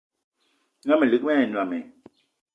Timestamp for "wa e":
1.25-1.45